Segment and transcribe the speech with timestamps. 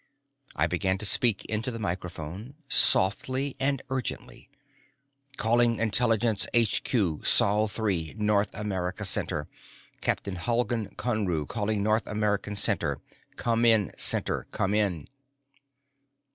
[0.55, 4.49] I began to speak into the microphone, softly and urgently:
[5.37, 9.47] "Calling Intelligence HQ, Sol III, North America Center.
[10.01, 12.99] Captain Halgan Conru calling North America Center.
[13.35, 15.07] Come in, Center, come in."